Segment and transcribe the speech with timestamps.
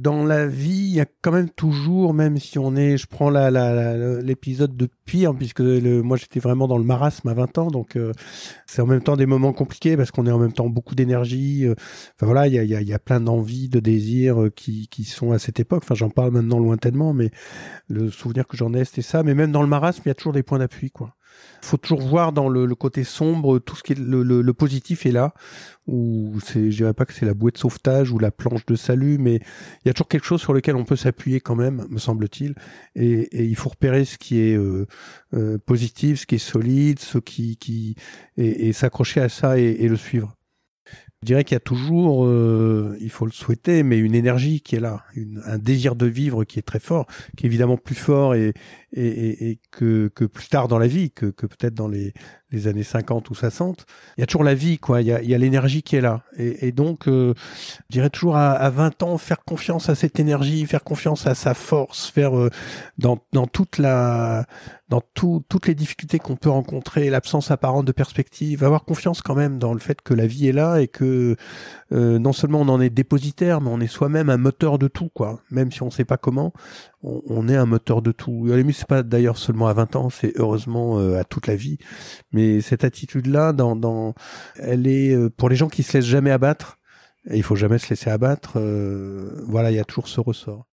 [0.00, 3.30] dans la vie, il y a quand même toujours, même si on est, je prends
[3.30, 7.96] l'épisode de pire, puisque le, moi j'étais vraiment dans le marasme à 20 ans, donc
[7.96, 8.12] euh,
[8.66, 11.66] c'est en même temps des moments compliqués parce qu'on est en même temps beaucoup d'énergie.
[11.66, 11.74] Euh,
[12.14, 14.86] enfin voilà, il y a, y, a, y a, plein d'envies, de désirs euh, qui,
[14.86, 15.82] qui sont à cette époque.
[15.82, 17.32] Enfin, j'en parle maintenant lointainement, mais
[17.88, 19.24] le souvenir que j'en ai, c'était ça.
[19.24, 21.16] Mais même dans le marasme, il y a toujours des points d'appui, quoi
[21.62, 25.10] faut toujours voir dans le, côté sombre tout ce qui est le, le, positif est
[25.10, 25.34] là
[25.86, 28.76] ou c'est je dirais pas que c'est la bouée de sauvetage ou la planche de
[28.76, 31.86] salut mais il y a toujours quelque chose sur lequel on peut s'appuyer quand même
[31.90, 32.54] me semble-t-il.
[32.94, 34.86] Et, et, il faut repérer ce qui est euh,
[35.34, 37.96] euh, positif ce qui est solide ce qui qui
[38.36, 40.37] et, s'accrocher à ça et le suivre
[41.22, 44.76] je dirais qu'il y a toujours, euh, il faut le souhaiter, mais une énergie qui
[44.76, 45.02] est là,
[45.44, 48.54] un désir de vivre qui est très fort, qui est évidemment plus fort et,
[49.72, 52.12] que, plus tard dans la vie, que peut-être dans les,
[52.50, 53.86] les, années 50 ou 60.
[54.16, 55.00] Il y a toujours la vie, quoi.
[55.02, 56.22] Il y a, l'énergie qui est là.
[56.36, 57.34] Et, donc, euh,
[57.88, 61.34] je dirais toujours à, à, 20 ans, faire confiance à cette énergie, faire confiance à
[61.34, 62.50] sa force, faire euh,
[62.98, 63.78] dans, toutes
[65.66, 69.80] les difficultés qu'on peut rencontrer, l'absence apparente de perspective, avoir confiance quand même dans le
[69.80, 71.36] fait que la vie est là et que
[71.92, 75.10] euh, non seulement on en est dépositaire, mais on est soi-même un moteur de tout,
[75.14, 75.40] quoi.
[75.50, 76.52] Même si on ne sait pas comment,
[77.02, 78.48] on, est un moteur de tout.
[78.52, 81.56] À la c'est pas d'ailleurs seulement à 20 ans, c'est heureusement euh, à toute la
[81.56, 81.78] vie.
[82.32, 84.14] Mais cette attitude-là, dans, dans,
[84.56, 86.78] elle est euh, pour les gens qui se laissent jamais abattre.
[87.30, 88.58] Et il faut jamais se laisser abattre.
[89.46, 90.66] voilà, il y a toujours ce ressort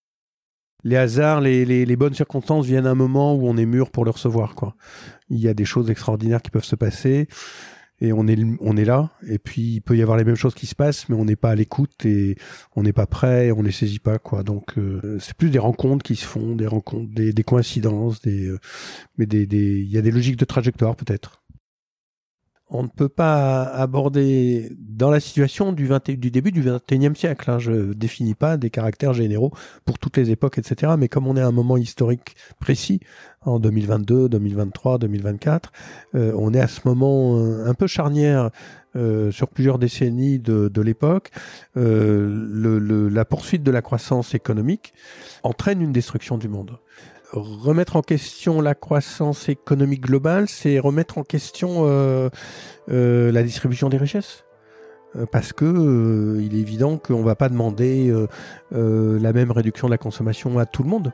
[0.85, 4.05] les hasards, les, les, bonnes circonstances viennent à un moment où on est mûr pour
[4.05, 4.53] le recevoir.
[4.53, 4.75] Quoi.
[5.29, 7.27] Il y a des choses extraordinaires qui peuvent se passer
[8.01, 9.11] et on est, on est là.
[9.27, 11.35] Et puis il peut y avoir les mêmes choses qui se passent, mais on n'est
[11.35, 12.35] pas à l'écoute et
[12.75, 14.19] on n'est pas prêt, et on les saisit pas.
[14.19, 14.43] quoi.
[14.43, 18.47] Donc euh, c'est plus des rencontres qui se font, des rencontres, des, des coïncidences, des,
[18.47, 18.59] euh,
[19.17, 21.41] mais des, des, il y a des logiques de trajectoire peut-être
[22.69, 25.87] on ne peut pas aborder dans la situation du,
[26.31, 27.51] début du XXIe siècle.
[27.51, 29.51] Hein, je définis pas des caractères généraux
[29.85, 30.93] pour toutes les époques, etc.
[30.97, 32.99] Mais comme on est à un moment historique précis,
[33.41, 35.71] en 2022, 2023, 2024,
[36.13, 38.49] on est à ce moment euh, un peu charnière
[38.95, 41.31] euh, sur plusieurs décennies de, l'époque.
[41.75, 44.93] Euh, la poursuite de la croissance économique
[45.43, 46.79] entraîne une destruction du monde
[47.41, 52.29] remettre en question la croissance économique globale, c'est remettre en question euh,
[52.89, 54.45] euh, la distribution des richesses
[55.15, 58.13] euh, parce que il est évident qu'on va pas demander
[58.71, 61.11] la même réduction de la consommation à tout le monde.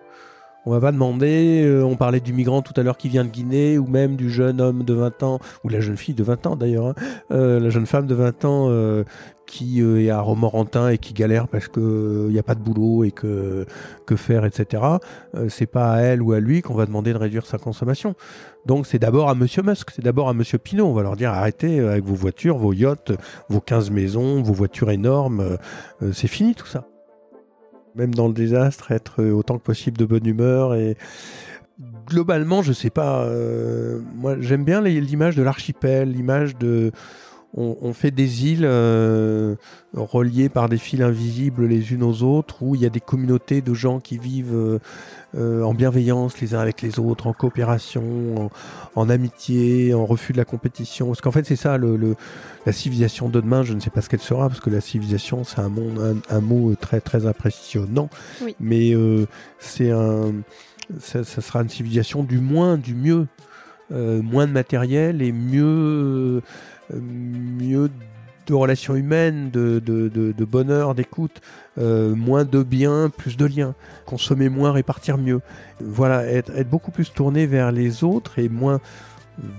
[0.66, 3.78] On va pas demander, on parlait du migrant tout à l'heure qui vient de Guinée,
[3.78, 6.56] ou même du jeune homme de 20 ans, ou la jeune fille de 20 ans
[6.56, 6.94] d'ailleurs, hein,
[7.32, 9.04] la jeune femme de 20 ans
[9.52, 12.56] qui euh, est à Romorantin et qui galère parce que il euh, n'y a pas
[12.56, 13.66] de boulot et que
[14.06, 14.84] que faire, etc.
[15.36, 18.16] Euh, c'est pas à elle ou à lui qu'on va demander de réduire sa consommation.
[18.66, 20.88] Donc c'est d'abord à Monsieur Musk, c'est d'abord à Monsieur Pinot.
[20.88, 23.12] On va leur dire arrêtez avec vos voitures, vos yachts,
[23.50, 25.58] vos 15 maisons, vos voitures énormes.
[26.14, 26.91] c'est fini tout ça.
[27.96, 30.96] Même dans le désastre, être autant que possible de bonne humeur et
[32.08, 33.28] globalement, je sais pas.
[34.16, 36.92] moi, j'aime bien l'image de l'archipel, l'image de
[37.54, 39.56] on, fait des îles euh,
[39.94, 43.62] reliées par des fils invisibles les unes aux autres, où il y a des communautés
[43.62, 44.80] de gens qui vivent euh,
[45.36, 48.50] euh, en bienveillance les uns avec les autres, en coopération,
[48.96, 51.08] en, amitié, en refus de la compétition.
[51.08, 52.16] Parce qu'en fait, c'est ça, le,
[52.66, 55.44] la civilisation de demain, je ne sais pas ce qu'elle sera, parce que la civilisation,
[55.44, 58.10] c'est un, monde, un, mot très, très impressionnant.
[58.62, 58.96] Mais
[59.60, 60.32] c'est un,
[61.00, 63.28] ça, sera une civilisation du moins, du mieux.
[63.92, 66.42] Moins de matériel et mieux
[66.94, 67.90] mieux
[68.48, 71.42] de relations humaines, de, de, bonheur, d'écoute,
[71.78, 73.76] euh, moins de biens, plus de liens,
[74.06, 75.42] consommer moins, répartir mieux.
[75.80, 78.80] Voilà, être, être beaucoup plus tourné vers les autres et moins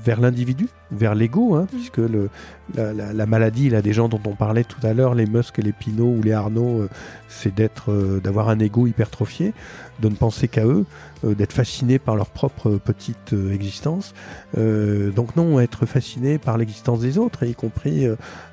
[0.04, 1.66] vers l'individu, vers l'ego, hein, mm.
[1.66, 2.28] puisque le,
[2.74, 6.16] la, maladie, là, des gens dont on parlait tout à l'heure, les Musk, les Pinot
[6.18, 6.88] ou les Arnaud, euh,
[7.28, 9.52] c'est d'être, euh, d'avoir un ego hypertrophié,
[10.00, 10.84] de ne penser qu'à eux,
[11.24, 14.14] euh, d'être fasciné par leur propre petite existence.
[14.54, 18.06] donc non, être fasciné par l'existence des autres, y compris,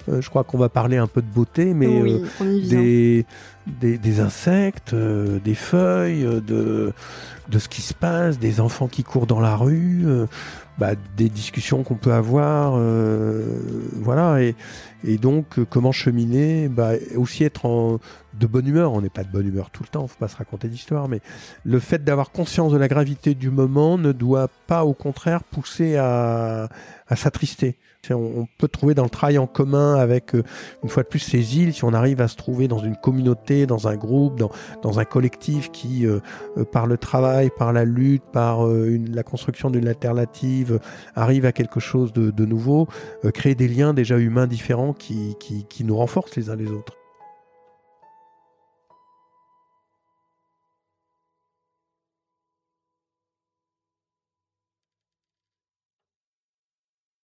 [0.07, 3.25] je crois qu'on va parler un peu de beauté, mais des,
[3.80, 6.94] des, insectes, des feuilles, de,
[7.50, 10.06] de ce qui se passe, des enfants qui courent dans la rue
[10.80, 13.44] bah, des discussions qu'on peut avoir, euh,
[13.95, 18.00] voilà, et, donc euh, comment cheminer, bah, aussi être en
[18.40, 18.94] de bonne humeur.
[18.94, 21.22] On n'est pas de bonne humeur tout le temps, faut pas se raconter d'histoire, mais
[21.64, 25.98] le fait d'avoir conscience de la gravité du moment ne doit pas, au contraire, pousser
[25.98, 26.70] à,
[27.08, 27.78] à s'attrister.
[28.12, 30.44] On peut trouver dans le travail en commun avec, euh,
[30.84, 33.66] une fois de plus, ces îles, si on arrive à se trouver dans une communauté,
[33.66, 34.50] dans un groupe, dans,
[34.82, 36.20] dans un collectif qui, euh,
[36.58, 40.80] euh, par le travail, par la lutte, par une, la construction d'une alternative,
[41.14, 42.88] arrive à quelque chose de, de nouveau,
[43.34, 46.99] créer des liens déjà humains différents qui, qui, qui nous renforcent les uns les autres.